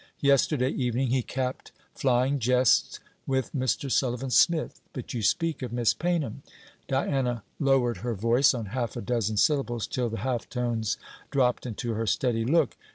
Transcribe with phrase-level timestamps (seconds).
[0.21, 3.91] Yesterday evening he capped flying jests with Mr.
[3.91, 4.81] Sullivan Smith.
[4.93, 5.93] But you speak of Miss.
[5.93, 6.41] Paynham.'
[6.87, 10.97] Diana lowered her voice on half a dozen syllables, till the half tones
[11.29, 12.75] dropped into her steady look.